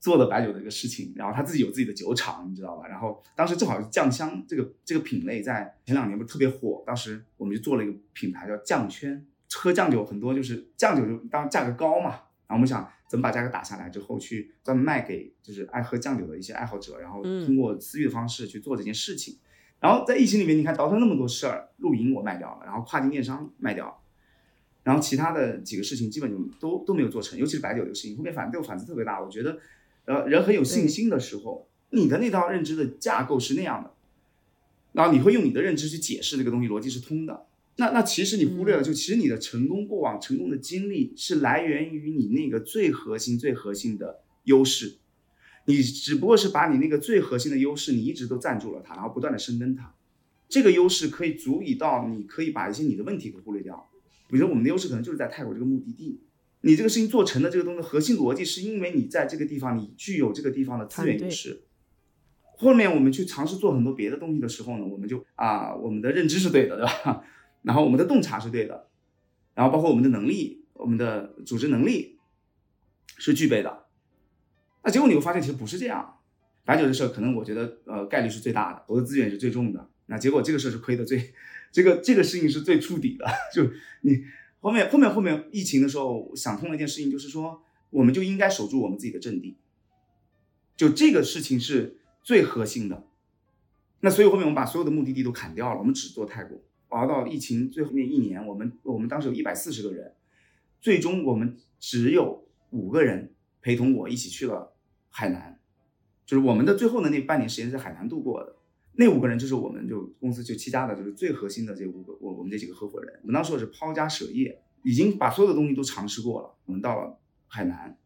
[0.00, 2.88] 做的白酒的一个事情，然后他自己有自己的酒厂，你知道吧？
[2.88, 12.18] 然后当时正好是酱香这个这个品类在前两年不是特别火，当时我们就做了一个品牌叫酱圈，喝酱酒很多就是酱酒就当价格高嘛，
[12.50, 19.38] 然后我们想怎么把价格打下来之后去专门卖给就是爱喝酱酒的一些爱好者，然后通过私域的方式去做这件事情。
[19.78, 23.94] 然后在疫情里面，你看倒腾那么多事儿，露营我卖掉了，然后跨境电商卖掉了，
[24.82, 29.58] 然后其他的几个事情基本就都都没有做成，尤其是白酒这个事情，后面反对我反思特别大，我觉得。
[30.06, 33.92] 呃，人很有信心的时候，你的那套认知的架构是那样的，
[34.92, 37.46] 然后你会用你的认知去解释这个东西，逻辑是通的。
[37.76, 44.98] 那那其实你忽略了，就其实你的成功过往成功的经历是来源于你那个最核心、最核心的优势，
[45.66, 49.94] 你只不过是把你那个最核心的优势，你一直都占住了它，然后不断的深耕它。
[50.48, 53.88] 这个优势可以足以到你可以把一些你的问题给忽略掉，
[54.28, 56.20] 比如说我们的优势可能就是在泰国这个目的地。
[56.62, 61.62] 你这个事情做成的这个东西核心逻辑，是因为你在这个地方，你具有这个地方的资源优势。
[62.58, 67.24] 后面我们去尝试做很多别的东西的时候呢，我们就啊，我们的认知是对的，对吧？
[67.62, 68.88] 然后我们的洞察是对的，
[69.54, 72.18] 然后包括我们的能力，我们的组织能力
[73.18, 73.86] 是具备的。
[74.82, 76.18] 那结果你会发现，其实不是这样。
[76.64, 79.90] 白酒的事儿，可能我觉得呃概率是最大的，我的资源是最重的。
[80.06, 81.32] 那结果这个事儿是亏的最，
[81.72, 83.64] 这个这个事情是最触底的， 就
[84.02, 84.24] 你。
[84.62, 89.56] 后面后面后面疫情的时候，想通了一件事情，就是说，我们就应该守住我们自己的阵地，
[90.76, 93.06] 就这个事情是最核心的。
[94.00, 96.62] 那所以后面我们把所有的目的地都砍掉了，我们只做泰国。
[96.90, 100.14] 熬到疫情最后面一年，我们我们当时有一百四十个人，
[100.80, 104.74] 最终我们只有五个人陪同我一起去了
[105.08, 105.58] 海南，
[106.26, 108.54] 就是我们的最后的那半年时间在海南度过的。
[108.94, 113.18] 那五个人就是我们就公司就七家的，就是最核心的这五个我我们这几个合伙人。
[113.22, 116.54] 我们当时是抛家舍业，已经把所有的东西都尝试过了。
[116.66, 117.96] 我们到了海南，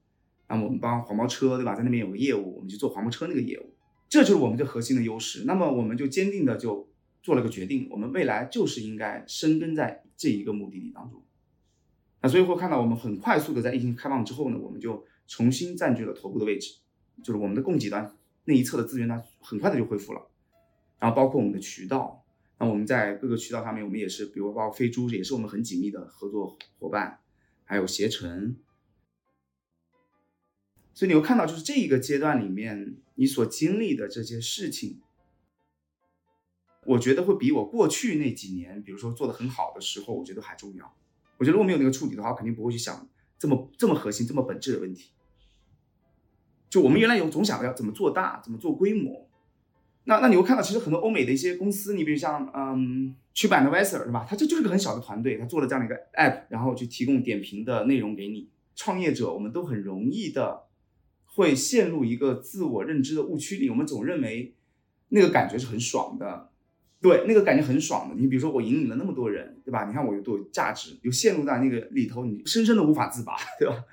[0.48, 3.74] 那么我们帮黄包车对吧，在那边有个业务，我们去做黄包车那个业务，
[4.08, 5.44] 这就是我们最核心的优势。
[5.46, 6.88] 那么我们就坚定的就
[7.24, 11.24] 做了个决定，我们未来就是应该深耕在这一个目的地当中。
[12.20, 16.76] 那所以会看到我们很快速的在疫情开放之后呢，我们就重新占据了头部的位置，
[17.22, 20.20] 就是我们的供给端那一侧的资源端很快的就恢复了。
[20.98, 22.26] 然后包括我们的渠道，
[22.58, 27.20] 那我们在各个渠道上面，我们也是，比如包括飞猪，也是我们很紧密的合作伙伴，
[27.64, 28.56] 还有携程。
[30.92, 35.00] 所以你会看到，就是这一个阶段里面，你所经历的这些事情，
[36.86, 40.94] 我觉得会比我过去那几年，比如说做的很好的时候，我觉得还重要。
[41.38, 45.10] 我觉得如果没有那个触底的话，我肯定不会去想这么这么核心、这么本质的问题。
[46.70, 49.28] 就我们原来有总想要怎么做大，怎么做规模。
[50.04, 54.26] 那那你会看到，其实很多欧美的一些公司，你比如像嗯，曲版的 Visor 是吧？
[54.28, 58.50] 它这就是个很小的团队，他做了这样的一个 App，然后去提供点评的内容给你。
[58.76, 60.64] 创业者我们都很容易的
[61.24, 64.54] 会陷入一个自我认知的误区里，我们总认为
[65.08, 66.50] 那个感觉是很爽的，
[67.04, 68.14] 对，那个感觉很爽的。
[68.14, 69.84] 你比如说我引领了那么多人，对吧？
[69.84, 73.84] 你看我有多有价值，有陷入在那个里头，你深深的无法自拔，对吧？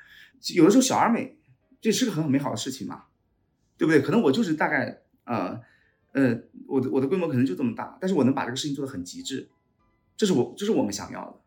[0.55, 1.37] 有的时候小而美，
[1.81, 3.03] 这是个很美好的事情嘛，
[3.77, 4.01] 对不对？
[4.01, 5.59] 可能我就是大概呃
[6.13, 9.49] 呃，我的我的规模可能就这么大，但是我能把这个事情做得很极致，
[10.15, 11.41] 这是我这是我们想要的。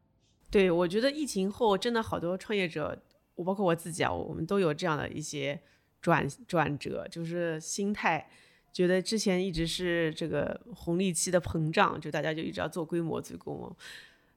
[0.51, 3.03] 对，我觉得疫情后真的好多创业者，
[3.37, 5.63] 我包括我自己啊，我们都有这样的一些
[6.03, 8.29] 转转折，就是心态。
[8.75, 13.75] 觉得之前一直是这个红利期的膨胀，就大家就一直要做规模、做规模。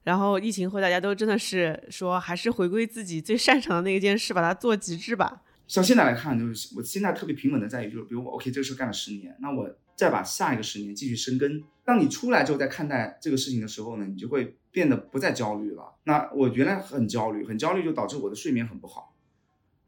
[0.04, 5.42] 然后疫情后，大家都真的是说，还是回归自己最擅长的那一件事，把它做极致吧。
[5.66, 11.62] 像现在来看，就是我现在特别平稳的在于，就是比如我 OK 这个事干了十年，那我再把下一个十年继续深耕。
[11.84, 15.96] 当你出来之后再看待这个事情的时候呢，你就会变得不再焦虑了。
[16.04, 19.16] 那我原来很焦虑，很焦虑就导致我的睡眠很不好。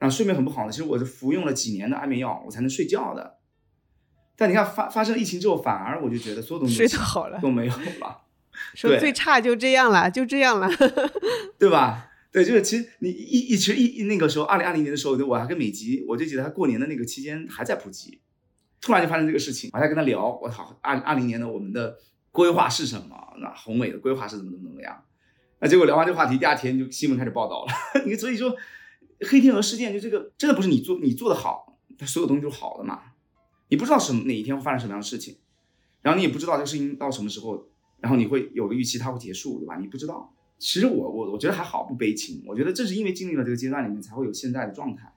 [0.01, 3.39] 那睡眠很不好呢，其实我是服用了几年的安眠药，我才能睡觉的。
[4.41, 8.23] 但你看发发生疫情之后，反而我就觉得所有东西睡得好了都没有了。
[8.75, 10.67] 说最差就这样了，就这样了，
[11.61, 12.11] 对吧？
[12.33, 18.19] 对，就是其实你一一其实一那个时候，二零二零年的时候，我还跟美吉，我就记得他过年的那个期间还在普及，
[18.81, 21.99] 突然就发生这个事情，我还跟他聊，我操，二二零年的我们的
[22.31, 23.35] 规划是什么？
[23.43, 25.05] 那宏伟的规划是怎么怎么怎么样？
[25.61, 27.73] 那结果聊完这个话题，第二天就新闻开始报道了。
[28.07, 28.57] 你所以说，
[29.29, 33.03] 黑天鹅事件就这个真的不是你做你做的好，它所有东西都是好的嘛？
[33.71, 35.37] 你不知道什么哪一天会发生什么样的事情，
[36.03, 37.67] 然后你也不知道这个事情到什么时候，
[38.01, 39.77] 然后你会有个预期它会结束，对吧？
[39.81, 40.35] 你不知道。
[40.59, 42.43] 其实我我我觉得还好，不悲情。
[42.47, 45.11] 我觉得正是因为经历了这个阶段里面，才会有现在的状态。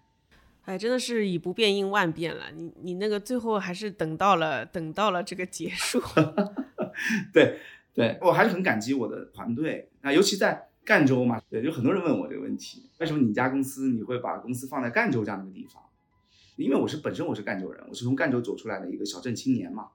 [0.64, 2.46] 哎，真的是以不变应万变了。
[2.56, 6.02] 你你那个最后还是等到了等到了这个结束。
[7.34, 7.60] 对
[7.94, 11.42] 对，我还是很感激我的团队啊，尤其在赣州嘛。
[11.50, 15.84] 对，有很多人问我这个问题：为什么你家公司你会把公司放在赣州这样的一个地方？
[16.56, 19.90] 因为我是本身我是赣州人，我是从赣州走出来的一个小镇青年嘛。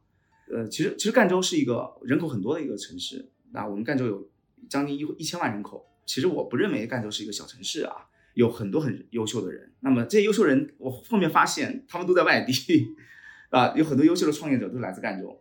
[0.51, 4.29] 呃，其实其实赣州是一个人口很多的一个城市，那我们赣州有
[4.69, 5.87] 将近一一千万人口。
[6.05, 9.73] 其实我不认为赣州是一个小城市啊，有很多很优秀的人。
[9.81, 12.53] 那么这些优秀人，我后面发现他们都在外地，
[13.51, 15.41] 啊，有很多优秀的创业者都来自赣州。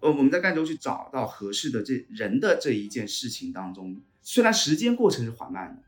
[0.00, 5.82] 呃，我们在赣州去找到合适的这人的这一件事情当中，虽然时间过程是缓慢的。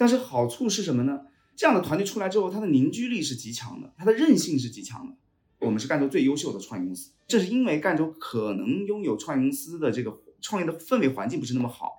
[0.00, 1.20] 但是好处是什么呢？
[1.54, 5.14] 这样的团队出来之后，它的凝聚力是极强的，它的韧性是极强的。
[5.58, 11.92] 我们是赣州最优秀的创业公司，这是因为赣州可能拥有创业公司的这个创业的氛围环境不是那么好。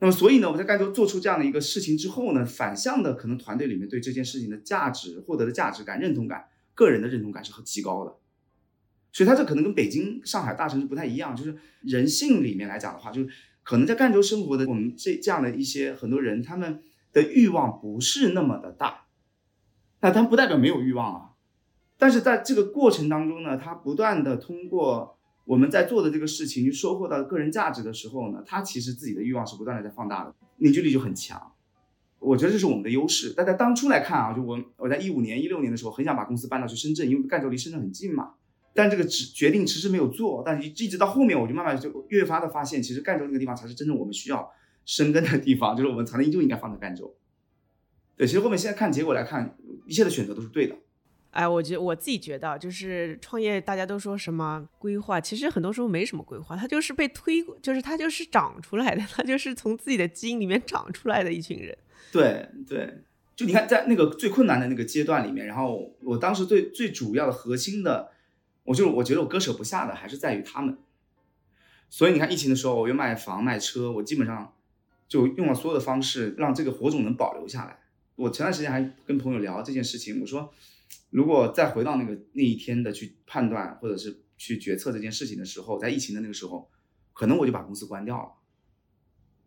[0.00, 8.16] 那么所以呢，我们在赣州做出这样的一个事情之后呢，反向的可能团队里面对这件事情的价值获得的价值感、认同感、个人的认同感是很极高的。
[9.12, 13.30] 所以它这可能跟北京、上海大城市不太一样，就是人性里面来讲的话，就是。
[13.62, 19.06] 可能在赣州生活的我们这这样的一些很多人，他们的欲望不是那么的大，
[20.00, 21.30] 那他不代表没有欲望啊。
[21.96, 31.52] 但是在这个过程当中呢，他不断的通过我们在做的这个事情去收获到个人价值的时候呢，他其实自己的欲望是不断的在放大的，凝聚力就很强。
[32.18, 33.32] 我觉得这是我们的优势。
[33.36, 38.34] 但在当初来看啊，就我我在一五年、一六年的时候，很想把公司搬到去深圳，因为赣州离深圳很近嘛。
[38.74, 44.50] 但这个决决定迟迟没有做，但一一直到后面，我就慢慢就越发的发现，其实赣州那个地方才是真正我们需要
[44.86, 47.14] 生根的地方，就是我们才能就应该放在赣州。
[48.16, 49.56] 对，其实后面现在看结果来看，
[49.86, 50.74] 一切的选择都是对的。
[51.32, 61.76] 哎，我觉我自己觉得，就是创业，大家都说什么规划，其实很多时候没什么规划，它就是被推，就是它就是长出来的， 它就是从自己的基因里面长出来的一群人。
[62.10, 63.02] 对对，
[63.36, 68.10] 就你看，在那个最困难的那个阶段里面，然后我当时最最主要的核心的。
[68.64, 70.78] 我就我觉得我割舍不下的还是在于他们，
[71.90, 74.54] 所以你看疫情的时候，我又卖房卖车，我基本上
[75.08, 77.80] 就用了所有的方式让这个火种能保留下来。
[78.14, 80.54] 我前段时间还跟朋友聊这件事情，我说
[81.10, 86.70] 如果再回到那个那一天的去判断或者是去决策这件事情的时候，在疫情的那个时候，
[87.12, 88.32] 可能我就把公司关掉了。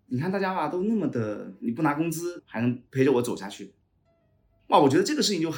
[0.08, 3.74] 你看大家吧，都那么的，你不拿工资还能陪着我走下去，
[4.68, 5.54] 哇，我觉得这个事情就。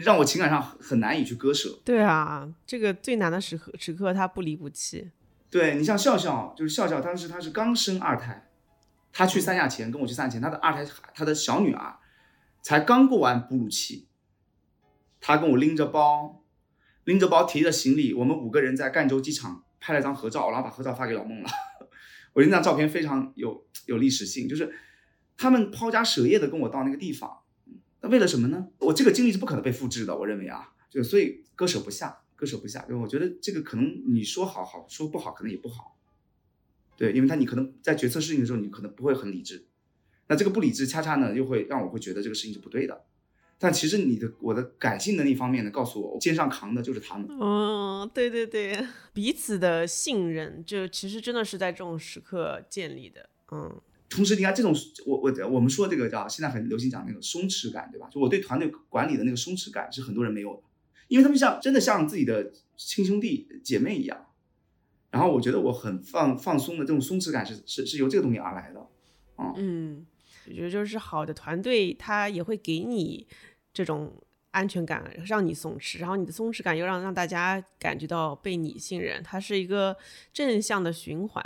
[0.00, 1.78] 让我情感上很难以去割舍。
[1.84, 5.10] 对啊，这个最难的时刻时刻，他不离不弃。
[5.50, 8.48] 对你像笑笑，就是笑笑，当时他是刚生二胎，
[9.12, 10.84] 他去三亚前跟我去三亚前，他的二胎
[11.14, 11.96] 他的小女儿
[12.62, 14.08] 才刚过完哺乳期，
[15.20, 16.42] 他跟我拎着包，
[17.04, 21.48] 拎着包提着行李，我们五个人在赣州机场拍了张合照，然后把合照发给老孟了。
[22.32, 24.74] 我觉得那张照片非常有有历史性，就是
[25.36, 27.43] 他们抛家舍业的跟我到那个地方。
[28.04, 28.68] 那为了什么呢？
[28.80, 32.84] 我这个经历是不可能被复制的，我认为啊，就所以割舍不下，割舍不下。
[32.86, 35.96] 就我觉得这个可能你说好好，说不好可能也不好，
[36.98, 39.64] 对，因为他你可能在决策事情的时候，你可能不会很理智，
[40.28, 43.06] 那这个不理智，恰恰呢又会让我会觉得这个事情是不对的。
[43.58, 47.26] 但其实你的我的感性的那方面呢，告诉我肩上扛的就是他们。
[47.40, 53.30] 嗯，对对对，彼此的信任，就其实真的是在这种时刻建立的。
[53.50, 54.74] 嗯，同时你看这种，
[55.06, 58.08] 我我我们说这个叫现在很流行讲那个松弛感，对吧？
[58.10, 60.62] 就我对团队管理的那个松弛感是很多人没有的，
[61.08, 64.26] 因为他们像真的像自己的亲兄弟姐妹一样。
[65.10, 68.86] 然后我觉得我很放放松的这种松弛感是是是由这个东西而来的。
[69.56, 70.06] 嗯，
[70.46, 73.26] 我觉得就是好的团队，他也会给你。
[73.76, 79.96] 这种安全感让你松弛，然后你的松弛感又让让大家感觉到被你信任，它是一个
[80.32, 81.44] 正向的循环。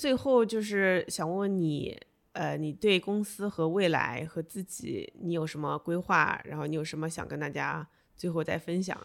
[0.00, 1.94] 最后就是想问问你，
[2.32, 6.40] 呃，你对公司和未来和自己，你有什么规划？
[6.46, 7.86] 然后你有什么想跟大家
[8.16, 8.98] 最后再分享？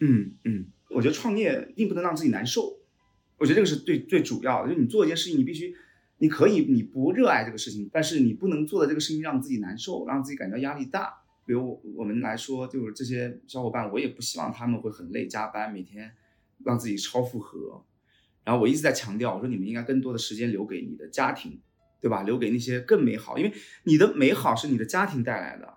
[0.00, 2.78] 嗯嗯，我觉得创业并不能让自己难受，
[3.36, 4.72] 我觉得这个是最最主要的。
[4.72, 5.76] 就你做一件事情，你必须，
[6.16, 11.12] 你可以你不热爱这个事情，但是你不能做的这个事情让自己难受，让自己感到压力大。
[11.44, 16.10] 比如我们来说，就是这些小伙伴，我也不希望他们会很累，加班，每天
[16.64, 17.84] 让自己超负荷。
[18.44, 21.60] 然后我一直在强调，我说你们应该更多的时间留给你的家庭，
[22.00, 22.22] 对吧？
[22.22, 23.52] 留给那些更美好，因为
[23.84, 25.74] 你的美好是你的家庭带来的，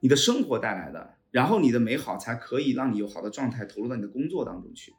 [0.00, 4.92] 你的生活带来的，然后你的美好才可以让你有好的状态投入到你的工作当中去。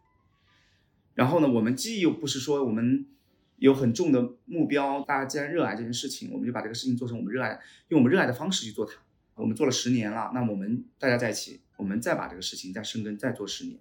[1.14, 3.08] 然后呢，我们既又不是说我们
[3.58, 7.60] 有很重的目标，大家既然热爱这件事情，我们就把这个事情做成我们热爱，
[7.90, 8.94] 用我们热爱的方式去做它。
[9.36, 13.80] 我们做了十年了，那我们大家在一起，我们再把这个事情再深耕，再做十年。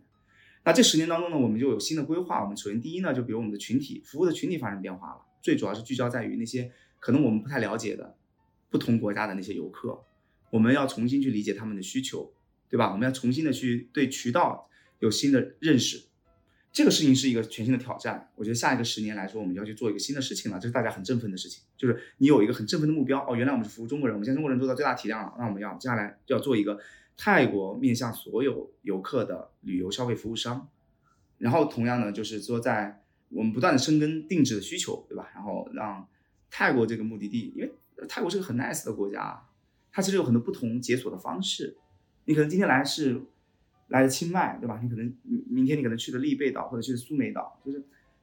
[0.67, 2.43] 那这十年当中呢，我们就有新的规划。
[2.43, 8.17] 我们首先第一呢，就比如我们的群体服务的群体发生变化了，最主要是聚焦在于那些可能我们不太了解的
[8.69, 10.05] 不同国家的那些游客，
[10.51, 12.33] 我们要重新去理解他们的需求，
[12.69, 12.91] 对吧？
[12.91, 16.03] 我们要重新的去对渠道有新的认识。
[16.73, 26.81] 这个事情是一个全新的挑战，我觉得下一个十年来说，我们要去做一个新的事情了，这是大家很振奋的事情，就是你有一个很振奋的目标哦，原来我们是服务中国人，我们现在中国人做到最大体量了，那我们要接下来就要做一个
[27.17, 30.69] 泰国面向所有游客的旅游消费服务商，
[31.39, 35.31] 然后同样呢，就是说在我们不断的深耕定制的需求，对吧？
[35.35, 36.07] 然后让
[36.51, 37.73] 泰国这个目的地，因为
[38.09, 39.43] 泰国是个很 nice 的国家，
[39.91, 41.77] 它其实有很多不同解锁的方式，
[42.25, 43.23] 你可能今天来是。
[43.89, 44.81] 来的清迈，对吧？
[44.83, 45.15] 你可能
[45.49, 47.81] 明天你可能去的丽贝岛或者去的苏梅岛，就是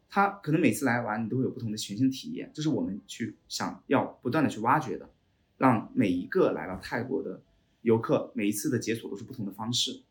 [0.09, 5.09] 他可能每次来玩你都会有不同的全新体验，这是我们去想要不断的去挖掘的，
[5.57, 7.41] 让每一个来到泰国的
[7.83, 10.01] 游客每一次的解锁都是不同的方式，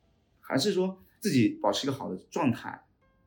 [0.40, 2.84] 还是说自己保持一个好的状态，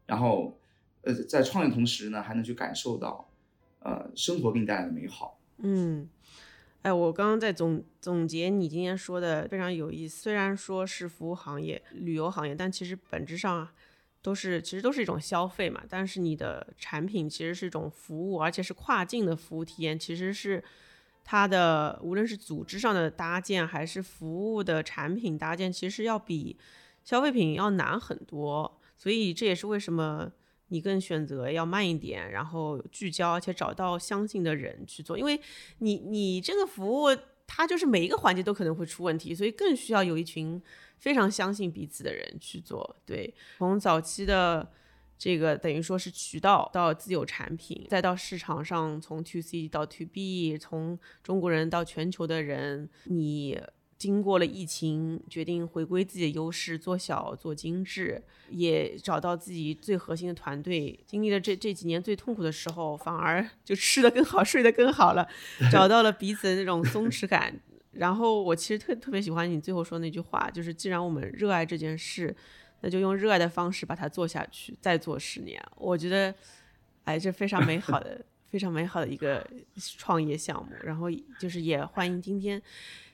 [0.07, 0.57] 然后
[1.01, 3.29] 呃在创业同时呢还能去感受到
[3.79, 6.09] 呃生活给你带来的美好，嗯。
[6.81, 10.21] 哎，我刚刚在总总结你今天说的非常有意思。
[10.21, 13.67] 虽然说是服务行业、旅游行业，但其实本质上
[14.21, 15.81] 都是其实都是一种消费嘛。
[15.89, 20.63] 但是你的产品其实是一种服务，而且是跨境的服务体验，其实是
[21.25, 26.57] 它的无论是组织上的搭建，还是服务的产品搭建，其实要比
[27.03, 28.79] 消费品要难很多。
[28.95, 30.31] 所以这也是为什么。
[30.69, 35.39] 你更选择要慢一点，然后聚焦，而且找到相信的人去做，因为
[35.77, 37.15] 你你这个服务
[37.45, 40.59] 它就是每一个环节都可能会出问题，所以更需要有一群
[40.97, 42.95] 非常相信彼此的人去做。
[43.05, 44.67] 对，从早期的
[45.17, 53.59] 这个等于说是渠道到自有产品，再到市场上从 to C 到 to B，从中国人到全球的人，你。
[53.97, 60.99] 经过了疫情，决定回归自己的优势，做小做精致，也找到自己最核心的团队。
[61.07, 65.25] 经历了这这几年最痛苦的时候，反而 就吃得更好，睡得更好了，
[65.71, 67.57] 找到了彼此的那种松弛感。
[67.93, 72.35] 然后我其实特特别喜欢你最后说那句话，就是既然我们热爱这件事，
[72.85, 75.59] 那就用热爱的方式把它做下去，再做十年。
[75.75, 76.31] 我觉得，
[77.03, 79.43] 哎，这非常美好的、非常美好的一个
[79.97, 80.69] 创业项目。
[80.83, 81.07] 然后
[81.39, 82.61] 就是也欢迎今天。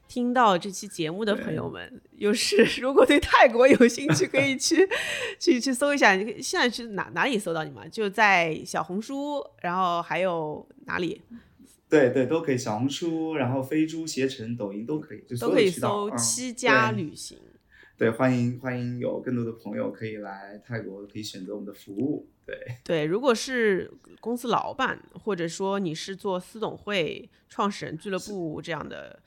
[0.10, 4.86] 听到这期节目的朋友们，又是 如果对泰国有兴趣，可以去
[5.40, 6.16] 去去搜一下。
[6.16, 7.90] 你现在去哪哪里搜到你们？
[7.90, 11.22] 就在小红书，然后还有哪里？
[11.88, 12.58] 对对，都可以。
[12.58, 17.38] 小红书，然后飞猪携程、抖音都可以，都可以搜七家旅行。
[18.02, 22.28] 对，欢迎欢迎有更多的朋友可以来泰国，可以选择我们的服务。
[22.48, 29.20] 对对，如果是公司老板，或者说你是做私董会、创始人俱乐部这样的。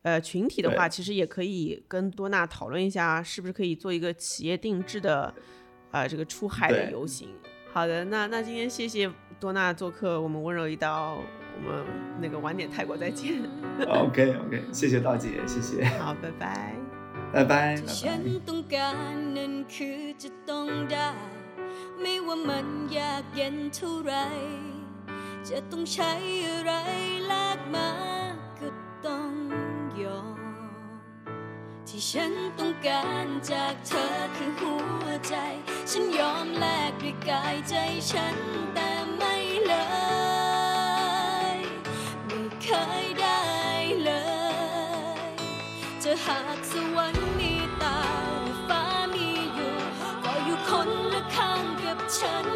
[0.00, 5.34] 呃，群体的话，其实也可以跟多纳讨论一下，是不是可以做一个企业定制的，
[5.90, 7.28] 呃，这个出海的游行。
[7.70, 11.22] 好的，那那今天谢谢多纳做客，我们温柔一刀，
[11.54, 11.84] 我们
[12.18, 13.42] 那个晚点泰国再见。
[13.86, 15.84] OK OK，谢谢大姐，谢谢。
[16.00, 16.91] 好，拜拜。
[17.34, 21.10] บ๊ายบายฉันต้องการนั่นคือจะต้องได้
[22.00, 22.68] ไม่ว่ามัน
[22.98, 24.14] ยากเย็นเท่าไร
[25.48, 26.12] จะต้องใช้
[26.46, 26.72] อะไร
[27.32, 27.90] ลากมา
[28.60, 28.68] ก็
[29.06, 29.32] ต้อง
[30.02, 30.38] ยอม
[31.88, 34.06] ที่ฉันต้องการจากเธอ
[34.36, 34.74] คือหั
[35.04, 35.34] วใจ
[35.90, 37.76] ฉันยอมแลกด้วยกายใจ
[38.12, 38.36] ฉัน
[38.74, 39.74] แต่ไม่เล
[41.54, 41.56] ย
[42.26, 42.68] ไม่เค
[43.04, 43.41] ยได้
[46.26, 47.52] หากสวรรค์มี
[47.82, 48.00] ตา
[48.68, 48.82] ฟ้า
[49.14, 49.74] มีอยู่
[50.24, 52.46] ก็อยู่คนละข้างกับฉัน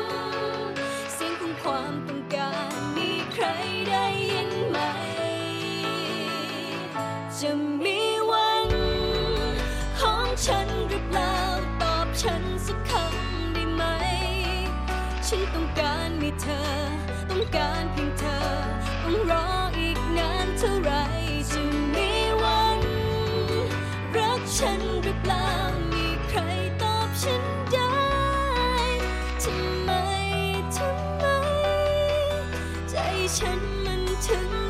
[24.58, 25.48] ฉันหรือเปล่า
[25.92, 26.40] มีใคร
[26.82, 27.42] ตอบฉัน
[27.72, 27.92] ได้
[29.42, 29.90] ทำไม
[30.76, 31.24] ทำไม
[32.90, 32.94] ใจ
[33.38, 34.65] ฉันมันถึง